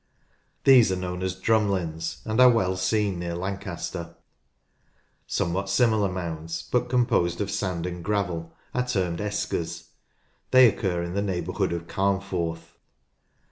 These 0.63 0.91
are 0.91 0.95
known 0.95 1.21
as 1.21 1.39
"drumlins," 1.39 2.25
and 2.25 2.41
are 2.41 2.49
well 2.49 2.75
seen 2.75 3.19
near 3.19 3.35
Lancaster. 3.35 4.15
Some 5.27 5.53
what 5.53 5.69
similar 5.69 6.11
mounds, 6.11 6.67
but 6.71 6.89
composed 6.89 7.39
of 7.39 7.51
sand 7.51 7.85
and 7.85 8.03
gravel, 8.03 8.51
are 8.73 8.87
termed 8.87 9.19
u 9.19 9.27
eskers." 9.27 9.89
They 10.49 10.67
occur 10.67 11.03
in 11.03 11.13
the 11.13 11.21
neighbourhood 11.21 11.71
of 11.71 11.85
Carnforth. 11.85 12.79